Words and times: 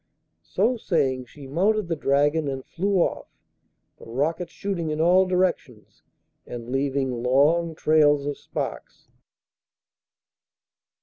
So 0.47 0.77
saying 0.77 1.25
she 1.25 1.45
mounted 1.45 1.87
the 1.87 1.95
dragon 1.95 2.47
and 2.47 2.65
flew 2.65 2.95
off, 2.95 3.27
the 3.97 4.07
rockets 4.07 4.51
shooting 4.51 4.89
in 4.89 4.99
all 4.99 5.27
directions 5.27 6.01
and 6.47 6.71
leaving 6.71 7.21
long 7.21 7.75
trails 7.75 8.25
of 8.25 8.39
sparks. 8.39 9.09